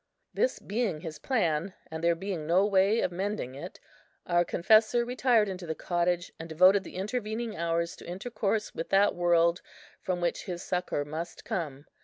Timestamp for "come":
11.45-11.85